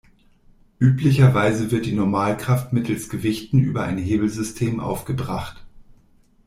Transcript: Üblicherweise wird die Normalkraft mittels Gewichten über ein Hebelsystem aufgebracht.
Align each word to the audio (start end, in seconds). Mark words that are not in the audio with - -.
Üblicherweise 0.79 1.69
wird 1.69 1.85
die 1.85 1.91
Normalkraft 1.93 2.73
mittels 2.73 3.07
Gewichten 3.07 3.59
über 3.59 3.83
ein 3.83 3.99
Hebelsystem 3.99 4.79
aufgebracht. 4.79 5.63